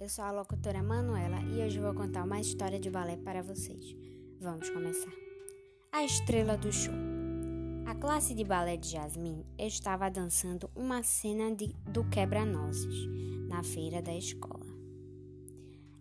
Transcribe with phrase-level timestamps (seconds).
[0.00, 3.96] eu sou a locutora Manuela e hoje vou contar uma história de balé para vocês.
[4.40, 5.10] Vamos começar.
[5.90, 6.94] A estrela do show.
[7.84, 13.08] A classe de balé de Jasmine estava dançando uma cena de, do quebra-nozes
[13.48, 14.64] na feira da escola.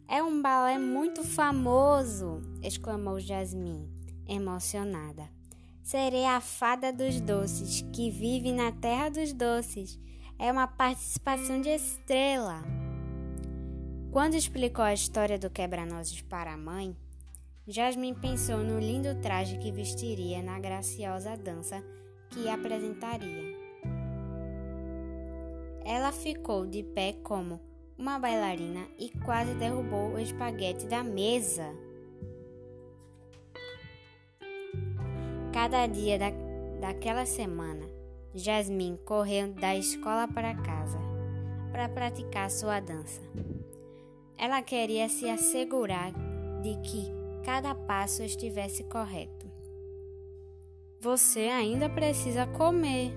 [0.07, 2.43] É um balé muito famoso!
[2.61, 3.89] exclamou Jasmine,
[4.27, 5.27] emocionada.
[5.81, 9.99] Serei a fada dos doces que vive na terra dos doces.
[10.37, 12.90] É uma participação de estrela.
[14.11, 16.93] Quando explicou a história do quebra-nozes para a mãe,
[17.65, 21.81] Jasmine pensou no lindo traje que vestiria na graciosa dança
[22.29, 23.55] que apresentaria.
[25.85, 27.61] Ela ficou de pé como
[27.97, 31.73] uma bailarina e quase derrubou o espaguete da mesa.
[35.53, 36.31] Cada dia da,
[36.81, 37.85] daquela semana,
[38.35, 40.99] Jasmine correu da escola para casa
[41.71, 43.21] para praticar sua dança.
[44.41, 46.11] Ela queria se assegurar
[46.63, 47.05] de que
[47.45, 49.45] cada passo estivesse correto.
[50.99, 53.13] Você ainda precisa comer,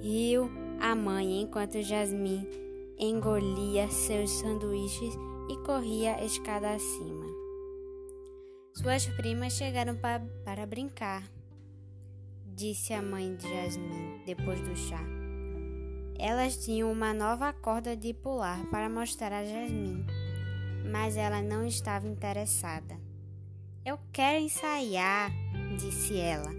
[0.00, 2.46] riu a mãe enquanto Jasmine
[2.96, 5.14] engolia seus sanduíches
[5.48, 7.26] e corria a escada acima.
[8.74, 11.24] Suas primas chegaram pa para brincar,
[12.46, 15.04] disse a mãe de Jasmine depois do chá.
[16.18, 20.04] Elas tinham uma nova corda de pular para mostrar a Jasmine,
[20.84, 22.98] mas ela não estava interessada.
[23.84, 25.30] Eu quero ensaiar,
[25.78, 26.50] disse ela,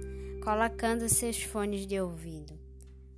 [0.44, 2.59] colocando seus fones de ouvido.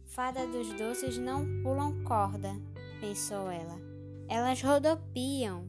[0.05, 2.53] Fada dos doces não pulam corda,
[2.99, 3.79] pensou ela.
[4.27, 5.65] Elas rodopiam.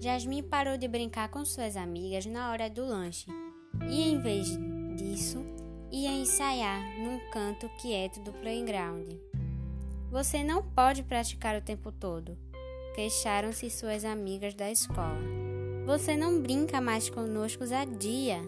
[0.00, 3.26] Jasmine parou de brincar com suas amigas na hora do lanche
[3.88, 4.46] e, em vez
[4.96, 5.44] disso,
[5.90, 9.12] ia ensaiar num canto quieto do playground.
[10.16, 12.38] Você não pode praticar o tempo todo,
[12.94, 15.20] queixaram-se suas amigas da escola.
[15.84, 18.40] Você não brinca mais conosco há dia.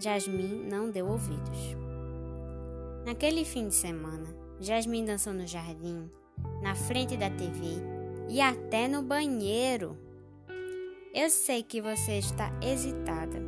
[0.00, 1.76] Jasmine não deu ouvidos.
[3.06, 4.26] Naquele fim de semana,
[4.58, 6.10] Jasmine dançou no jardim,
[6.60, 7.80] na frente da TV
[8.28, 9.96] e até no banheiro.
[11.14, 13.40] Eu sei que você está hesitada,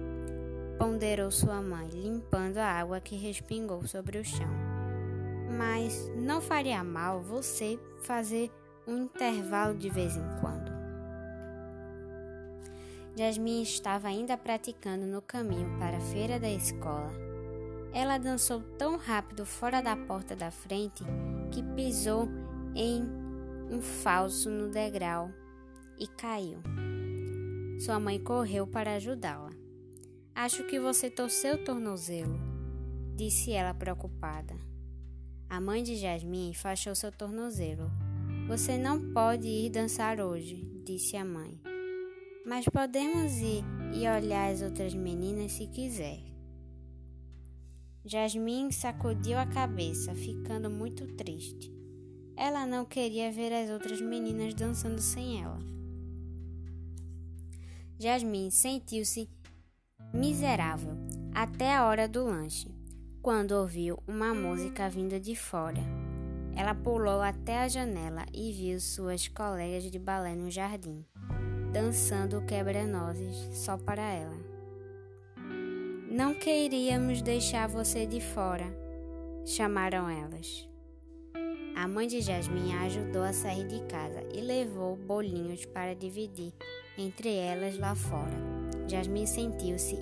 [0.79, 4.66] ponderou sua mãe, limpando a água que respingou sobre o chão.
[5.57, 8.51] Mas não faria mal você fazer
[8.87, 10.77] um intervalo de vez em quando.
[13.17, 17.11] Jasmine estava ainda praticando no caminho para a feira da escola.
[17.93, 21.03] Ela dançou tão rápido fora da porta da frente
[21.51, 22.29] que pisou
[22.75, 23.03] em
[23.71, 25.31] um falso no degrau
[25.99, 26.59] e caiu.
[27.81, 29.51] Sua mãe correu para ajudá-la.
[30.35, 32.39] Acho que você torceu o tornozelo,
[33.15, 34.55] disse ela preocupada.
[35.49, 37.89] A mãe de Jasmine enfaixou seu tornozelo.
[38.49, 41.61] Você não pode ir dançar hoje, disse a mãe.
[42.45, 43.65] Mas podemos ir
[43.95, 46.19] e olhar as outras meninas se quiser.
[48.05, 51.73] Jasmine sacudiu a cabeça, ficando muito triste.
[52.37, 55.59] Ela não queria ver as outras meninas dançando sem ela.
[57.99, 59.29] Jasmine sentiu-se
[60.13, 60.93] miserável
[61.35, 62.69] até a hora do lanche,
[63.27, 65.83] quando ouviu uma música vinda de fora.
[66.57, 71.05] Ela pulou até a janela e viu suas colegas de balé no jardim,
[71.73, 74.37] dançando quebra-nozes só para ela.
[76.09, 78.73] Não queríamos deixar você de fora,
[79.45, 80.71] chamaram elas.
[81.75, 86.55] A mãe de Jasmine a ajudou a sair de casa e levou bolinhos para dividir
[86.97, 88.37] entre elas lá fora.
[88.87, 89.99] Jasmine sentiu-se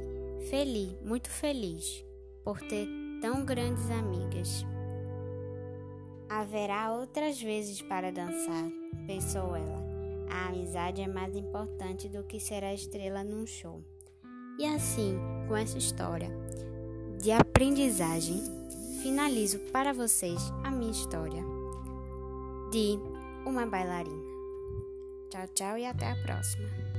[0.51, 2.05] feliz, muito feliz,
[2.45, 4.67] por ter tão grandes amigas.
[6.29, 8.71] Haverá outras vezes para dançar,
[9.07, 9.83] pensou ela.
[10.29, 13.83] A amizade é mais importante do que ser a estrela num show.
[14.59, 15.19] E assim,
[15.49, 16.29] com essa história
[17.19, 18.43] de aprendizagem,
[19.03, 21.43] finalizo para vocês a minha história
[22.71, 22.99] de
[23.47, 24.35] uma bailarina.
[25.31, 26.94] Tchau, tchau e até a próxima.